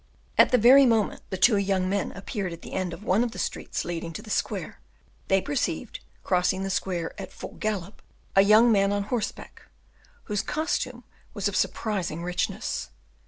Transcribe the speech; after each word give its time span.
At 0.35 0.49
the 0.49 0.57
very 0.57 0.87
moment 0.87 1.21
the 1.29 1.37
two 1.37 1.57
young 1.57 1.87
men 1.87 2.11
appeared 2.13 2.53
at 2.53 2.63
the 2.63 2.73
end 2.73 2.91
of 2.91 3.03
one 3.03 3.23
of 3.23 3.33
the 3.33 3.37
streets 3.37 3.85
leading 3.85 4.11
to 4.13 4.23
the 4.23 4.31
square, 4.31 4.79
they 5.27 5.43
perceived, 5.43 5.99
crossing 6.23 6.63
the 6.63 6.71
square 6.71 7.13
at 7.21 7.31
full 7.31 7.53
gallop, 7.59 8.01
a 8.35 8.41
young 8.41 8.71
man 8.71 8.91
on 8.91 9.03
horseback, 9.03 9.67
whose 10.23 10.41
costume 10.41 11.03
was 11.35 11.47
of 11.47 11.55
surprising 11.55 12.23
richness. 12.23 12.89